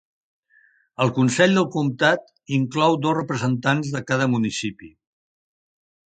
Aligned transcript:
El 1.03 1.09
Consell 1.17 1.51
del 1.57 1.67
Comtat 1.75 2.25
inclou 2.57 2.97
dos 3.03 3.15
representants 3.17 3.91
de 3.97 4.01
cada 4.13 4.29
municipi. 4.37 4.89